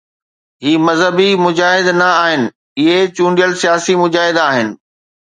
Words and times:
هي 0.63 0.77
مذهبي 0.77 1.29
مجاهد 1.45 1.87
نه 2.01 2.09
آهن، 2.23 2.43
اهي 2.79 2.97
چونڊيل 3.15 3.51
۽ 3.57 3.61
سياسي 3.65 3.95
مجاهد 4.05 4.37
آهن. 4.47 4.67